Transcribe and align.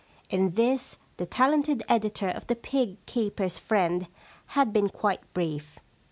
In 0.31 0.55
this 0.55 0.97
the 1.17 1.27
talented 1.27 1.83
editor 1.87 2.29
of 2.29 2.47
The 2.47 2.55
Pig 2.55 3.05
Keepers' 3.05 3.59
Friend 3.59 4.07
had 4.47 4.73
been 4.73 4.89
quite 4.89 5.19
brief. 5.35 5.77